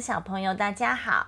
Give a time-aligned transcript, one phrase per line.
[0.00, 1.26] 小朋友，大家好。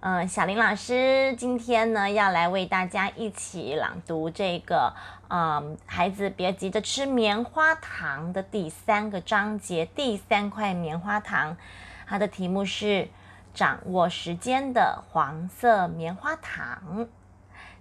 [0.00, 4.94] 嗯，小林老师今天呢要来为大家一起朗读这个
[5.28, 11.56] 嗯，孩子别急着吃棉花糖的第三个章节，第三块棉花糖。
[12.06, 13.08] 它的题目是
[13.54, 17.08] 掌握时间的黄色棉花糖。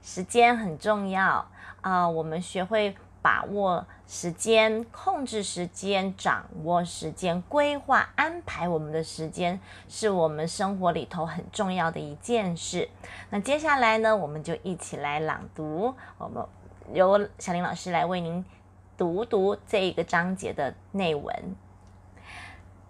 [0.01, 1.47] 时间很重要
[1.81, 2.95] 啊，我们学会。
[3.23, 12.89] 把握时间，控制时间，掌握时间，规划安排我们的时间，是我们生活里头很重要的一件事。
[13.29, 16.45] 那接下来呢，我们就一起来朗读，我们
[16.94, 18.44] 由小林老师来为您
[18.97, 21.55] 读读这一个章节的内文。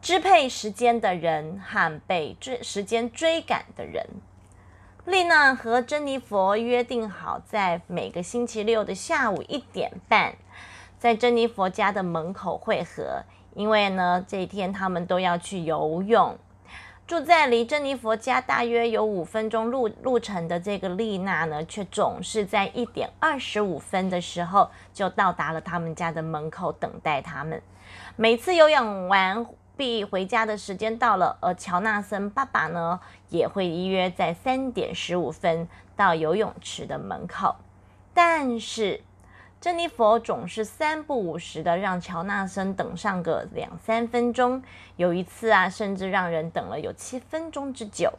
[0.02, 4.06] 支配时间的人和被追时间追赶的人。
[5.06, 10.34] 丽娜和珍妮佛约定好，在每个星期六的下午一点半，
[10.98, 13.24] 在珍妮佛家的门口会合。
[13.54, 16.38] 因为呢，这一天他们都要去游泳。
[17.06, 27.62] 住在离珍妮佛家大约有五分钟路路程的这个丽娜呢，却总是在一点二十五分的时候就到达了他们家的门口等待他们。
[28.16, 29.46] 每次游泳完。
[29.76, 37.56] 必回家的时间到了，而乔纳森爸爸呢也会依约在三点十五分到游泳池的门口。
[38.14, 39.02] 但是
[39.60, 44.62] 珍妮佛总是三不五时的让乔纳森等上个两三分钟，
[44.98, 48.14] 有一次啊，甚至让人等了有七分钟之久。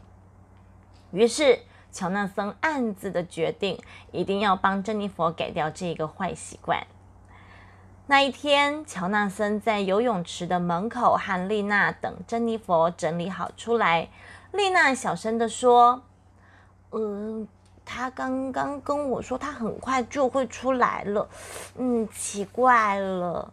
[1.12, 1.60] 于是
[1.92, 6.84] 乔纳森暗自的决定，一定要帮珍妮佛改掉这个坏习惯。
[8.06, 14.10] 那一天，乔纳森在游泳池的门口和丽娜等珍妮佛整理好出来。
[14.52, 16.02] 丽娜小声的说
[16.92, 17.48] ：“嗯，
[17.82, 21.26] 他刚刚跟我说他很快就会出来了。
[21.76, 23.50] 嗯，奇怪了。”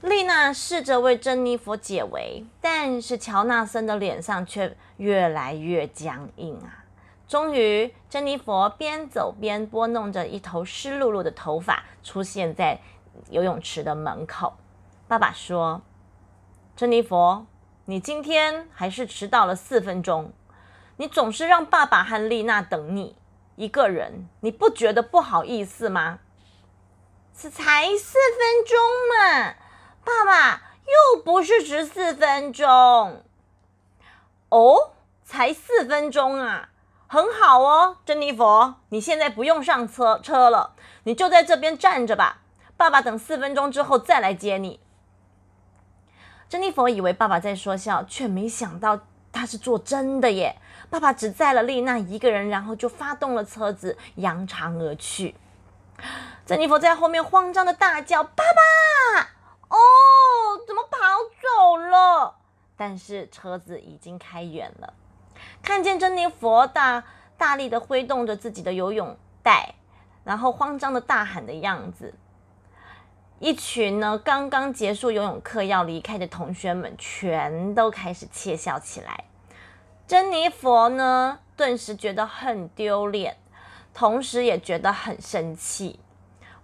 [0.00, 6.83] 丽娜试着为珍妮佛解围，但是乔纳森的脸上却越来越僵硬啊。
[7.34, 12.80] 终于，珍妮佛边走边拨弄着一头湿漉漉的头发，出现在
[13.28, 14.54] 游泳池的门口。
[15.08, 15.82] 爸爸说
[16.78, 17.44] ：“珍妮佛，
[17.86, 20.32] 你今天还是迟到了四分钟。
[20.98, 23.16] 你总是让爸爸和丽娜等你
[23.56, 26.20] 一个人，你不觉得不好意思吗
[27.36, 28.78] ？”“这才四分钟
[29.10, 29.54] 嘛，
[30.04, 33.24] 爸爸又不是十四分钟。
[34.50, 34.92] ”“哦，
[35.24, 36.68] 才四分钟啊！”
[37.06, 42.42] 很好哦，珍妮佛，你现在不用上车车了，你就在这边站着吧。
[42.76, 44.80] 爸爸等四分钟之后再来接你。
[46.48, 49.00] 珍妮佛以为爸爸在说笑，却没想到
[49.32, 50.56] 他是做真的耶。
[50.90, 55.34] 爸爸只载了丽娜一个人，然后就发动了车子，扬长而去。
[56.44, 59.22] 珍妮佛在后面慌张的大叫：“爸爸！
[59.68, 59.78] 哦，
[60.66, 60.98] 怎么跑
[61.42, 62.36] 走了？”
[62.76, 64.92] 但是车子已经开远了。
[65.62, 67.04] 看见珍妮佛大
[67.36, 69.74] 大力的挥动着自己的游泳带，
[70.24, 72.14] 然后慌张的大喊的样子，
[73.38, 79.24] 一群呢刚刚结束游泳课要离开的同学们全都开始窃笑起来。
[80.06, 83.36] 珍妮佛呢顿时觉得很丢脸，
[83.92, 86.00] 同时也觉得很生气。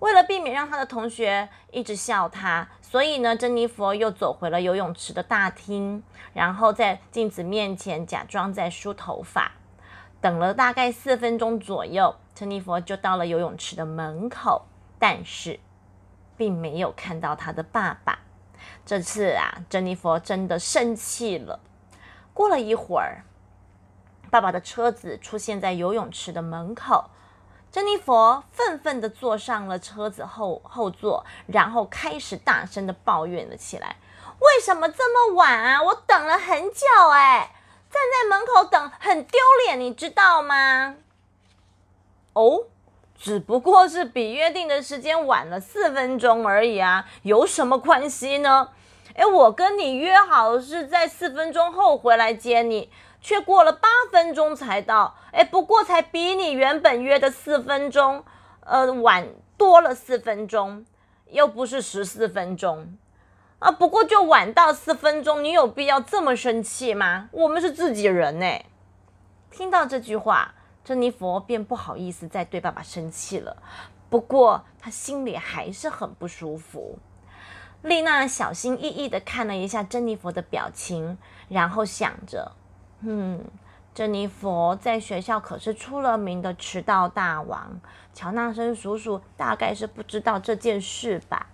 [0.00, 6.02] 为了避免让他的同学一直笑他，所以呢，珍妮佛又走回了游泳池的大厅，
[6.32, 9.52] 然后在镜子面前假装在梳头发。
[10.22, 14.66] 等了大概四分钟左右，珍妮佛就到了游泳池的门口，
[14.98, 15.60] 但是
[16.36, 18.18] 并没有看到他的爸爸。
[18.86, 21.60] 这次啊，珍妮佛真的生气了。
[22.32, 23.24] 过了一会儿，
[24.30, 27.10] 爸爸的车子出现在游泳池的门口。
[27.72, 33.96] 珍妮佛愤愤地坐上了车子后后座，然后开始大声地抱怨了起来
[34.40, 35.80] ：“为什么这么晚啊？
[35.80, 37.54] 我等了很久，哎，
[37.88, 40.96] 站在门口等很丢脸，你知道吗？”
[42.34, 42.64] 哦，
[43.16, 48.70] 只不过是比约定的时间晚了四分钟而已啊，有什么关系呢？
[49.14, 52.90] 哎，我跟你约好是在四分钟后回来接你。
[53.20, 58.24] 却过了八分钟才到，哎，不过才比你原本约的四分钟，
[58.60, 60.84] 呃，晚多了四分钟，
[61.26, 62.96] 又不是十四分钟，
[63.58, 67.28] 啊，不过就晚到四分钟，你有必要这么生气吗？
[67.32, 68.46] 我们是自己人呢。
[69.50, 73.56] 听到这句话，珍妮佛便不好意思再对爸爸生气了，
[74.08, 76.98] 不过他心里还是很不舒服。
[77.82, 81.18] 丽娜小心翼翼的看了一下珍妮佛的表情，
[81.48, 82.52] 然后想着。
[83.02, 83.42] 嗯，
[83.94, 87.80] 珍妮佛在学校可是出了名的迟到大王。
[88.12, 91.46] 乔纳森叔叔大概是不知道这件事吧？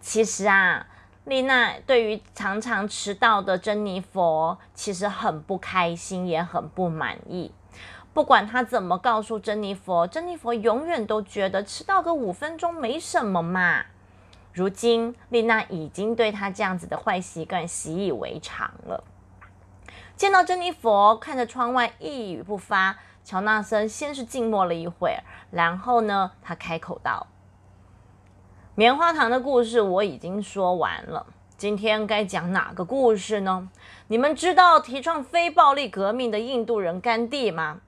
[0.00, 0.86] 其实啊，
[1.24, 7.52] 丽娜对于常常迟到的珍妮佛其实很不开心，也很不满意。
[8.12, 13.84] 不管她怎么告诉珍妮佛，珍妮佛永远都觉得迟到个五分钟没什么嘛。
[14.52, 19.04] 如今，丽娜已经对她这样子的坏习惯习以为常了。
[20.22, 25.18] 见到珍妮佛看着窗外一语不发，乔纳森先是静默了一会儿，
[25.50, 27.26] 然后呢，他开口道。
[28.76, 31.26] 棉花糖的故事我已经说完了，
[31.56, 33.68] 今天该讲哪个故事呢？
[34.06, 37.80] 你们知道提倡非暴力革命的印度人甘地吗？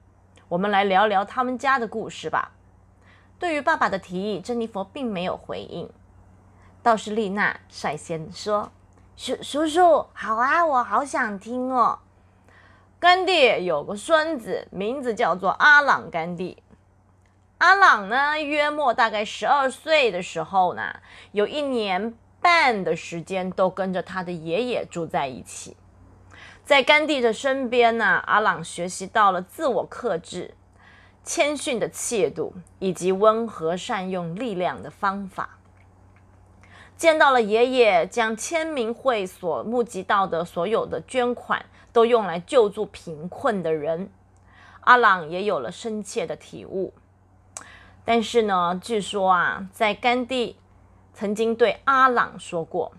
[0.49, 2.51] 我们来聊聊他们家的故事吧。
[3.39, 5.89] 对于爸爸的提议，珍妮佛并没有回应，
[6.83, 8.73] 倒是丽娜率先说
[9.15, 11.99] ：“叔叔叔，好啊，我好想听哦。”
[13.05, 16.57] 甘地有个孙子，名字叫做阿朗甘地。
[17.59, 20.81] 阿朗呢，约莫大概十二岁的时候呢，
[21.31, 25.77] 有一年半的时间都跟着他的爷爷住在一起。
[26.63, 30.55] 在甘地的身边呢，阿朗学习到了自我克制、
[31.23, 35.59] 谦逊的气度以及温和善用力量的方法。
[36.97, 41.63] 见到了爷爷将签名会所募集到的所有的捐款
[41.95, 44.09] 都用来救助贫困的人，
[44.81, 46.93] 阿朗也有了深切的体悟。
[48.03, 50.57] 但是呢，据说啊，在甘地
[51.13, 52.91] 曾经对阿朗说过：“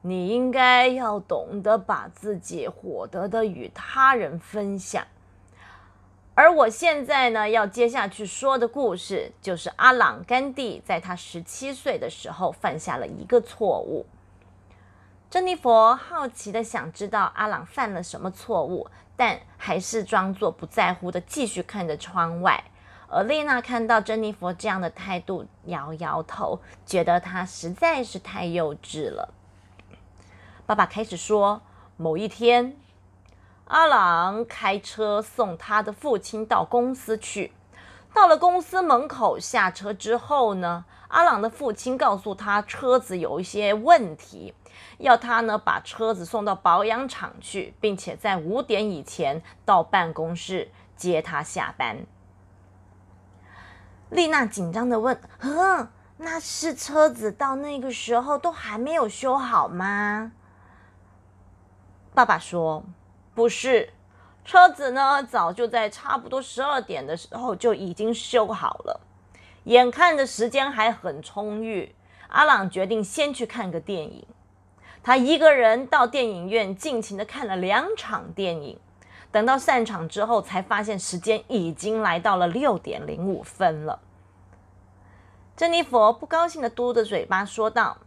[0.00, 5.06] 你应该要懂得把自己获得的与他人分享。”
[6.34, 14.06] 而我现在呢，要接下去说的故事，就是阿朗甘地在他十七岁的时候犯下了一个错误。
[15.30, 22.64] 珍妮佛好奇的想知道阿朗犯了什么错误，但还是装作不在乎的继续看着窗外。
[23.10, 29.34] 而丽娜看到珍妮佛这样的态度，摇摇头，觉得她实在是太幼稚了。
[30.64, 31.60] 爸爸开始说
[31.98, 32.74] ：“某一天，
[33.66, 37.52] 阿朗开车送他的父亲到公司去。
[38.14, 44.54] 到了公司门口下车之后呢，阿朗的父亲告诉他车子有一些问题，
[44.98, 52.06] 要他呢把车子送到保养厂去，并且在五点以前到办公室接他下班。”
[54.10, 60.32] 丽娜紧张的问：“呵，那是车子到那个时候都还没有修好吗？”
[62.14, 62.84] 爸爸说
[63.34, 63.92] ：“不是，
[64.44, 69.00] 车子呢早就在差不多十二点的时候就已经修好了。
[69.68, 71.94] 眼看着时间还很充裕，
[72.28, 74.26] 阿朗决定先去看个电影。
[75.02, 78.80] 他一个人到电影院尽情的看了两场电影。”
[79.30, 84.00] 等到散场之后，才发现时间已经来到了六点零五分了。
[85.54, 87.98] 珍妮佛不高兴的嘟着嘴巴说道：“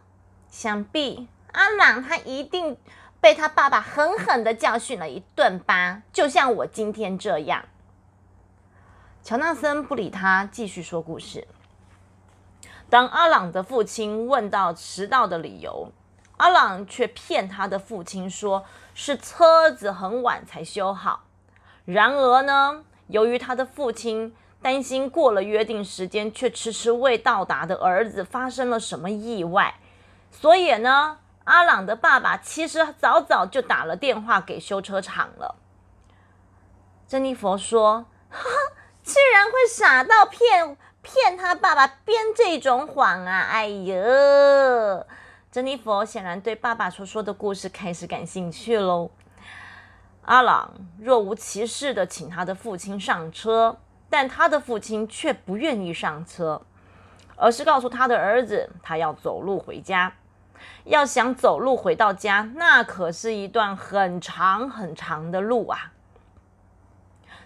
[0.50, 2.76] 想必阿朗他一定
[3.20, 7.66] 被他爸爸狠狠的教训了一顿吧，就像我今天这样。”
[9.22, 11.46] 乔纳森不理他，继续说故事。
[12.90, 15.92] 当阿朗的父亲问到迟到的理由，
[16.38, 18.64] 阿朗却骗他的父亲说。
[18.94, 21.24] 是车子很晚才修好，
[21.86, 29.76] 然而呢，由于他的父亲担心过了约定时间却迟迟未到达的儿子发生了什么意外，
[30.30, 35.54] 所以呢，阿朗的爸爸其实早早就打了电话给修车厂了。
[37.08, 38.04] 珍妮佛说：“，
[39.02, 43.48] 居然会傻到骗骗他爸爸编这种谎啊！
[43.50, 45.06] 哎呦！”
[45.50, 49.10] 珍妮佛显然对爸爸所说的故事开始感兴趣喽。
[50.22, 53.76] 阿朗若无其事的请他的父亲上车，
[54.08, 56.62] 但他的父亲却不愿意上车，
[57.36, 60.14] 而是告诉他的儿子，他要走路回家。
[60.84, 65.92] 要想走路回到家，那可是一段很长很长的路啊。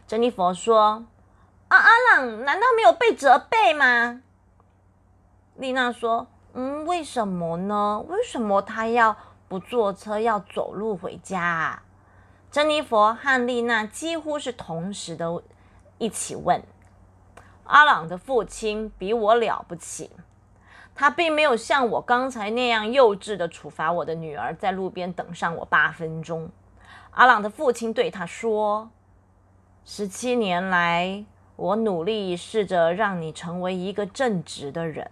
[0.06, 1.06] 珍妮佛说
[1.76, 4.22] ：“阿朗难道没有被责备吗？”
[5.56, 6.26] 丽娜说。
[6.58, 8.02] 嗯，为什么呢？
[8.08, 9.14] 为什么他要
[9.46, 11.82] 不坐车，要走路回家？
[12.50, 15.42] 珍妮佛和丽娜几乎是同时的
[15.98, 16.62] 一起问。
[17.64, 20.10] 阿朗的父亲比我了不起，
[20.94, 26.48] 他并没有像我刚才那样幼稚的处罚我的女儿在路边等上我八分钟。
[27.10, 28.88] 阿朗的父亲对他说
[29.84, 31.26] ：“十七年来，
[31.56, 35.10] 我努力试着让你成为一个正直的人。”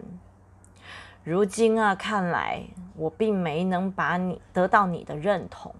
[1.25, 5.73] 如今啊，看来我并没能把你得到你的认同，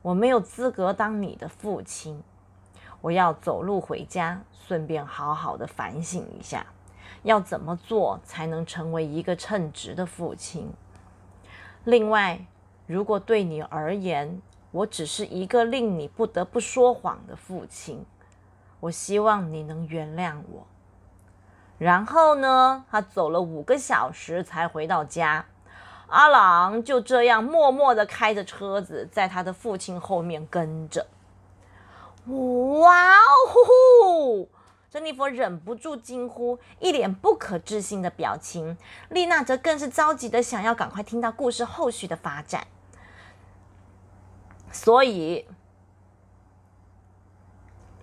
[0.00, 2.22] 我没有资格当你的父亲。
[3.02, 6.64] 我要走路回家，顺便好好的反省一下，
[7.22, 10.72] 要怎么做才能成为一个称职的父亲。
[11.84, 12.46] 另外，
[12.86, 18.06] 如果对你而言，我只是一个令你不得不说谎的父亲，
[18.84, 20.66] 我希望你能原谅我。
[21.78, 25.46] 然后呢，他走了五个小时才回到家。
[26.08, 31.06] 阿朗就这样默默的开着车子，在他的父亲后面跟着。
[32.26, 34.46] 哇哦！
[34.90, 38.76] 珍妮佛忍不住惊呼，一脸不可置信的表情。
[39.08, 42.66] 丽娜则更是着急的想要赶快听到故事后续的发展。
[44.70, 45.46] 所以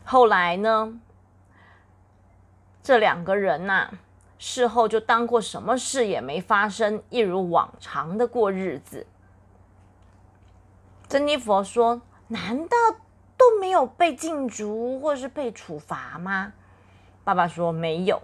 [0.03, 0.99] 后来呢，
[2.83, 3.91] 这两个人呐。
[4.43, 9.05] 事后就当过什么事也没发生，一如往常的过日子。
[11.07, 12.75] 珍妮佛说：“难道
[13.37, 16.53] 都没有被禁足或是被处罚吗？”
[17.23, 18.19] 爸爸说：“没有。”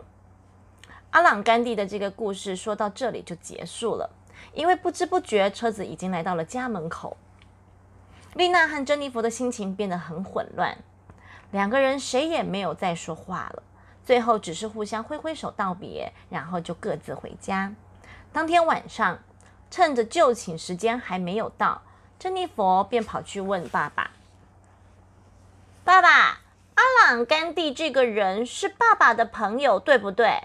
[1.13, 4.09] 阿朗甘地的这个故事说到这里就结束了，
[4.55, 7.15] 因为不知不觉车子已经来到了家门口。
[8.33, 10.75] 丽娜和珍妮佛的心情变得很混乱，
[11.51, 13.63] 两个人谁也没有再说话了。
[14.05, 17.73] 最后只是互相挥挥手道别，然后就各自回家。
[18.31, 19.19] 当天晚上，
[19.69, 21.81] 趁着就寝时间还没有到，
[22.17, 24.11] 珍妮佛便跑去问爸爸
[25.83, 26.39] ：“爸爸，
[26.75, 30.39] 阿朗甘地这个人是爸爸的朋友，对不对？”“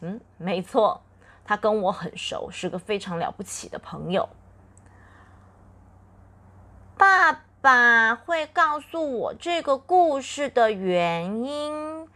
[0.00, 1.02] 嗯，没错，
[1.44, 4.28] 他跟我很熟，是个非常了不起的朋友。”
[6.96, 12.06] 爸爸会告诉我这个故事的原因。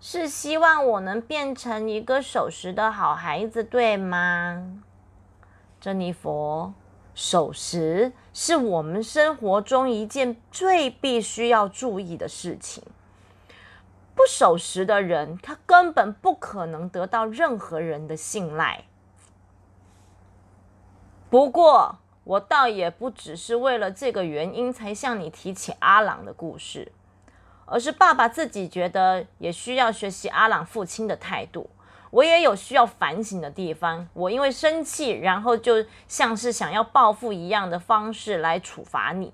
[0.00, 4.82] 是希望我能变成一个守时的好孩子，对吗？
[5.80, 6.74] 珍妮佛，
[7.14, 12.82] 守时是我们生活中一件最必须要注意的事情。
[14.16, 18.86] 不守时的人，他根本不可能得到任何人的信赖。
[21.30, 26.92] 不过，我倒也不只是为了这个原因才向你提起阿朗的故事。
[27.68, 31.68] 而是爸爸自己觉得也需要学习阿朗父亲的态度，
[32.10, 34.08] 我也有需要反省的地方。
[34.12, 39.32] 我因为生气，然后就像是想要报复一样的方式来处罚你，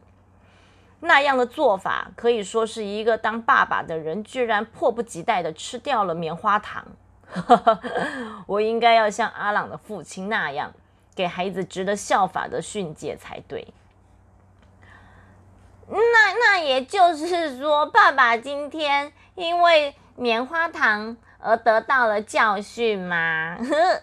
[1.01, 6.87] 那样的做法可以说是一个当爸爸的人居然迫不及待的吃掉了棉花糖。
[8.49, 10.73] 我应该要像阿朗的父亲那样，
[11.14, 13.73] 给孩子值得效法的训诫才对。
[15.88, 23.59] 那那也就是说，爸爸今天因为棉花糖而得到了教训吗？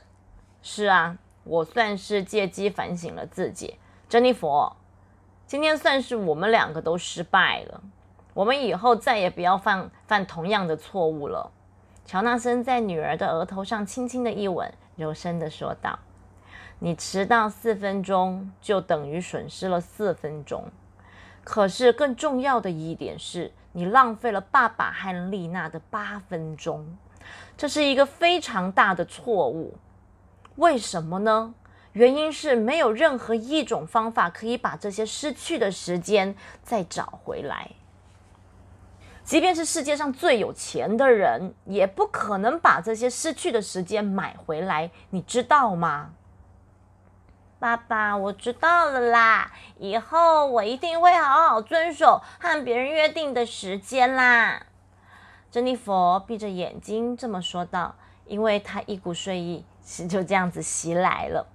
[0.61, 3.79] 是啊，我算是借机反省了自己。
[4.07, 4.75] 珍妮佛，
[5.47, 7.81] 今天算是我们两个都失败了。
[8.33, 11.51] 我们以后再也不要犯犯同样的错误了。
[12.05, 15.99] 乔纳森在女儿的额头上轻轻的一吻，柔声的说道
[16.79, 20.65] ：“你迟到四分钟，就等于损失了四分钟。”
[21.43, 26.97] 可是更重要的一点是，你浪费了爸爸和丽娜的八分钟，
[27.57, 29.77] 这是一个非常大的错误。
[30.57, 31.53] 为什么呢？
[31.93, 37.71] 原因是没有任何一种方法可以把这些失去的时间再找回来。
[39.23, 46.11] 即便是世界上最有钱的人，也不可能把这些失去的时间买回来，你知道吗？
[47.59, 54.65] 爸爸，我知道了啦，以后我一定会好好遵守和别人约定的时间啦。
[55.51, 61.47] 珍妮佛闭着眼睛这么说道，因为她一股睡意是就这样子袭来了。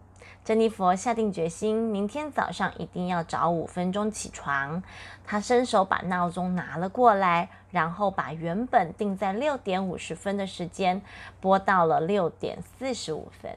[0.44, 4.82] 珍妮佛下定决心，明天早上一定要早五分钟起床。
[5.24, 11.00] 她伸手把闹钟拿了过来，然后把原本定在六点五十分的时间
[11.40, 13.56] 拨到了六点四十五分。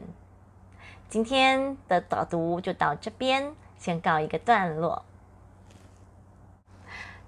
[1.09, 5.05] 今天的导读就到这边，先告一个段落。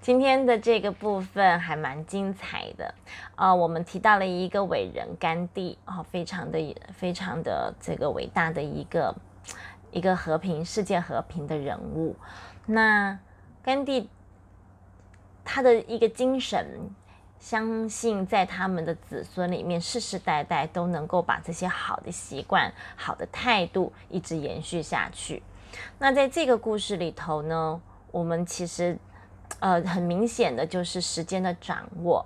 [0.02, 2.94] 今天的这个部分还蛮精彩的，
[3.36, 9.14] 呃，我们提到了一个伟人甘地，哦，非常的非常的这个伟大的一个
[9.90, 12.14] 一个和平世界和平的人物。
[12.66, 13.18] 那
[13.62, 14.10] 甘地
[15.42, 16.90] 他的一个精神。
[17.40, 25.42] 相信在他们的子孙里面，世世代代都能够把这些好的习惯、好的态度一直延续下去。
[25.98, 27.80] 那在这个故事里头呢，
[28.12, 28.98] 我们其实
[29.58, 32.24] 呃很明显的就是时间的掌握。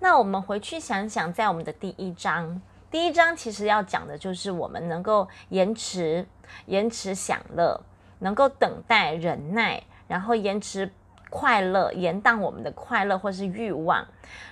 [0.00, 6.26] 那我们回去想想，在我们的第一章，第一章其实要讲的就是我们能够延迟、
[6.66, 7.80] 延迟享乐，
[8.18, 10.90] 能够等待、忍耐，然后延迟。
[11.36, 14.06] 快乐延宕我们的快乐或是欲望，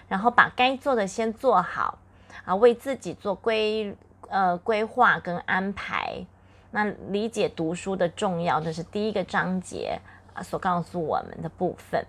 [0.06, 1.98] 然后把该做的先做好
[2.44, 3.96] 啊，为自己做规
[4.28, 6.26] 呃规划跟安排。
[6.72, 9.98] 那理解读书的重要，这是第一个章节
[10.34, 12.04] 啊所告诉我们的部分。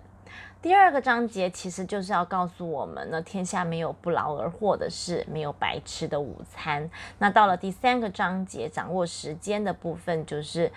[0.60, 6.90] 第二个章节其实就是要告诉我们呢，天下没有不劳而获的事，没有白吃的午餐。
[7.18, 10.70] 那到了第三个章节，掌握时间的部分，就是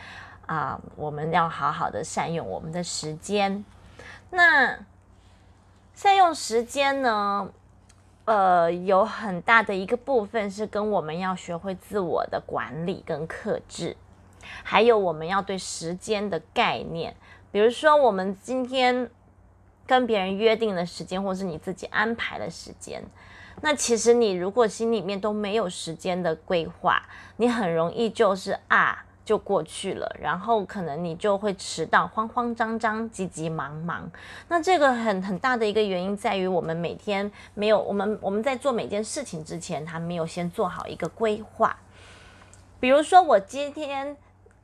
[0.45, 3.65] 啊，我们要好好的善用我们的时间。
[4.31, 4.79] 那
[5.93, 7.49] 善用时间呢，
[8.25, 13.95] 呃，有很大的一个部分是跟我们要学会自我的管理跟克制，
[14.63, 17.15] 还有我们要对时间的概念，
[17.51, 19.09] 比如说我们今天。
[19.87, 23.03] 跟别人约定的时间，或是你自己安排的时间，
[23.61, 27.01] 那其实你如果心里面都没有时间的规划，
[27.37, 34.09] 你很容易就是啊就过去了，然后可能你就会迟到，慌慌张张，急急忙忙。
[34.47, 41.77] 那这个很很大的一个原因在于，我们每天没有我们我们在做每件事情之前，他没有先做好一个规划。
[42.79, 44.17] 比如说，我今天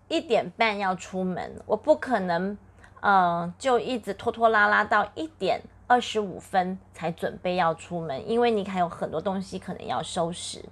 [0.07, 2.57] 一点半要出门，我不可能。
[3.01, 10.65] 嗯，就一直拖拖拉拉到一点二十五分才准备要出门，因为你还有很多东西可能要收拾。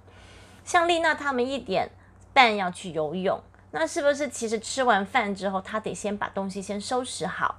[0.64, 1.88] 像丽娜他们一点
[2.32, 3.38] 半要去游泳，
[3.74, 7.56] 那是不是其实吃完饭之后，他得先把东西先收拾好，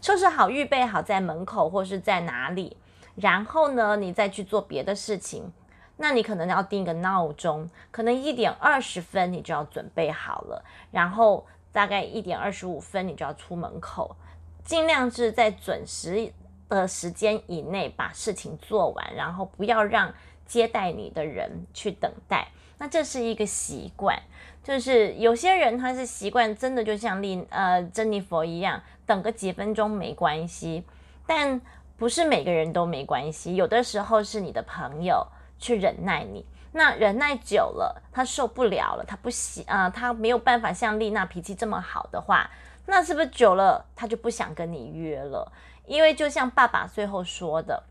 [0.00, 2.76] 收拾好预备好在门口或是在哪里，
[3.14, 5.52] 然后呢，你再去做别的事情。
[5.98, 11.46] 那你可能要定个闹钟，可能一点二十分你就要准备好了，然后。
[11.70, 14.16] 大概一点二十五分，你就要出门口，
[14.64, 16.32] 尽量是在准时
[16.68, 20.12] 的时间以内把事情做完，然后不要让
[20.46, 22.48] 接待你的人去等待。
[22.78, 24.20] 那这是一个习惯，
[24.68, 30.84] 就是有些人他是习惯真的就像丽呃珍妮佛一样，等个几分钟没关系，
[31.26, 31.58] 但
[31.96, 35.26] 不是每个人都没关系，有的时候是你的朋友
[35.58, 36.44] 去忍耐你。
[36.72, 42.50] 那忍耐久了，他受不了了，他不喜啊，他没有办法像丽娜脾气这么好的话，
[42.84, 45.50] 那是不是久了他就不想跟你约了？
[45.86, 47.84] 因为就像爸爸最后说的，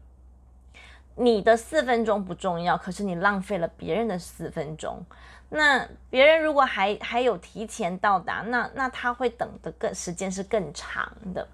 [1.16, 5.04] 你的四分钟不重要，可是你浪费了别人的四分钟。
[5.50, 11.48] 那别人如果还还有提前到达，那那他会等的更时间是更长的。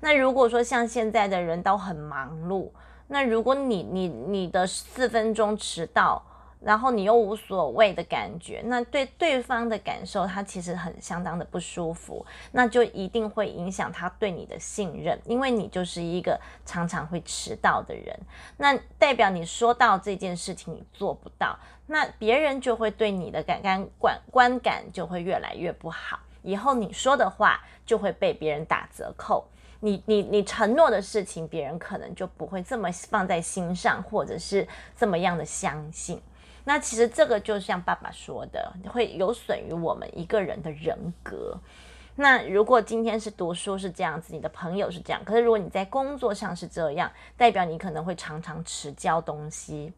[0.00, 2.70] 那如果说像现在的人都很忙碌，
[3.08, 6.22] 那如果你你你的四分钟迟到，
[6.66, 18.18] 然后你又无所谓的感觉，那对对方的感受，他其实很相当的不舒服，那就一定会影响他对你的信任，因为你就是一个常常会迟到的人，
[18.56, 29.46] 那代表你说到这件事情你做不到，那别人就会对你的感感观观感就会越来越不好，以后你说的话就会被别人打折扣，
[29.78, 36.20] 你你你承诺的事情，别人可能就不会这么放在心上，或者是这么样的相信。
[36.68, 41.56] 那其实这个就像爸爸说的，会有损于我们一个人的人格。
[42.16, 49.92] 那如果今天是读书是这样子，你的朋友是这样，可是如果你在工作上是这样，代表你可能会常常迟交东西。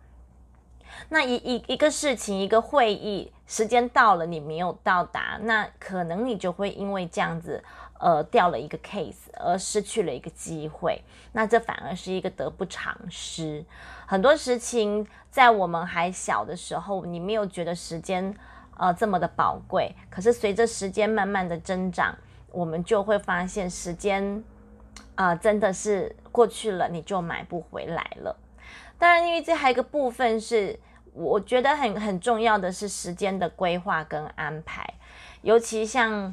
[1.08, 7.64] 那一一一个事情，一个会议时间到了，你没有到达，那可能你就会因为这样子。
[7.98, 13.64] 呃，掉了一个 case，而失去了一个机会，那这反而是一个得不偿失。
[14.06, 18.32] 很多事情在我们还小的时候，你没有觉得时间
[18.76, 22.16] 呃这么的宝贵，可是随着时间慢慢的增长，
[22.52, 24.44] 我们就会发现时间
[25.16, 28.36] 啊真的是过去了，你就买不回来了。
[28.96, 30.78] 当然，因为这还有一个部分是
[31.14, 34.94] 我觉得很很重要的是时间的规划跟安排，
[35.42, 36.32] 尤其像。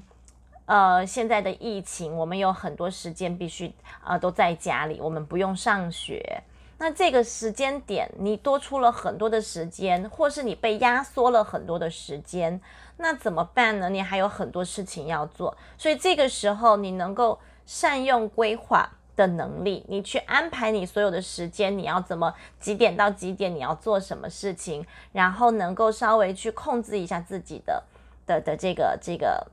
[0.66, 3.72] 呃，现在的疫情，我们有很多时间必须
[4.04, 6.42] 呃都在家里，我们不用上学。
[6.78, 12.60] 那这个时间点，你多出了很多的时间，或是你被压缩了很多的时间，
[12.98, 13.90] 那怎么办呢？
[13.90, 27.84] 你还有很多事情要做，所以这个时候你能够善用规划的能力，你去安排你所有的时间，你要怎么几点到几点你要做什么事情，然后能够稍微去控制一下自己的
[28.26, 29.48] 的的这个这个。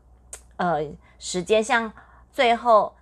[0.63, 0.81] 呃，
[1.19, 1.93] 时间像
[2.33, 2.95] 最后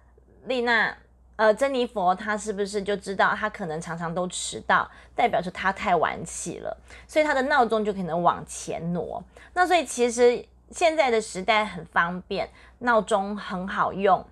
[0.46, 0.96] 丽娜，
[1.36, 6.74] 呃，珍妮佛，她是不是就知道她可能常常都迟到，代表着她太晚起了，
[7.06, 9.22] 所以她的闹钟就可能往前挪。
[9.52, 14.24] 那所以其实现在的时代很方便，闹钟很好用，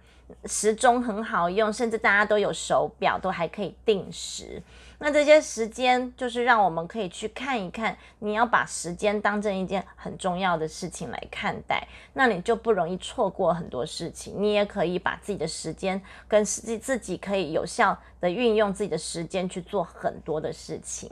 [0.47, 4.63] 时钟很好用，甚至大家都有手表，都还可以定时。
[5.01, 14.35] 那这些时间就是让我们可以去看一看，你要把时间当成一件很重要的事情来看待，那你就不容易错过很多事情。
[14.37, 21.09] 你也可以把自己的时间跟自己自己可以有效的运用自己的时间去做很多的事情。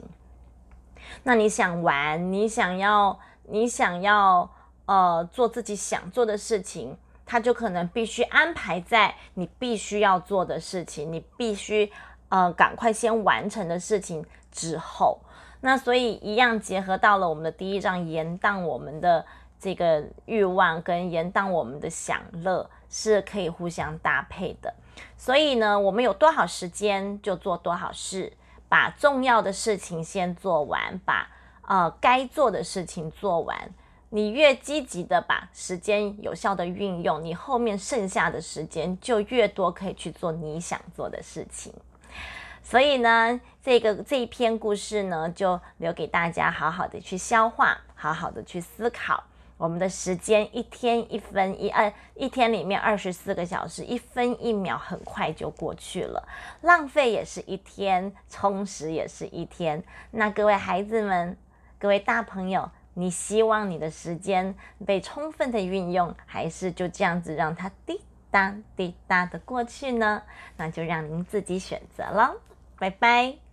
[1.23, 4.51] 那你想玩，你想要，你想要，
[4.85, 11.89] 呃做自己想做的事情，它就可能必须安排在你必须要做的事情，你必须
[12.29, 15.19] 呃赶快先完成的事情之后。
[15.61, 19.25] 那所以一样结合到了我们的第一章，延宕我们的
[19.59, 24.73] 这个欲望跟延宕我们的享乐是可以互相搭配的。
[25.17, 28.31] 所以呢，我们有多少时间就做多少事，
[28.69, 31.27] 把重要的事情先做完，把
[31.63, 33.57] 呃该做的事情做完。
[34.09, 41.73] 你越积极的把时间有效的运用，你后面剩下的时间就越多，可以去做你想做的事情。
[42.61, 49.23] 所以呢，这个这一篇故事呢，就留给大家好好的去消化，好好的去思考。
[49.57, 56.27] 我们的时间一天一分一二，一天里面二十四个小时，一分一秒很快就过去了，
[56.61, 59.83] 浪费也是一天，充实也是一天。
[60.11, 61.35] 那各位孩子们，
[61.79, 64.53] 各位大朋友，你希望你的时间
[64.85, 67.99] 被充分的运用，还是就这样子让它滴
[68.37, 70.21] 答滴答的过去呢？
[70.57, 72.35] 那就让您自己选择了。
[72.77, 73.46] 拜拜。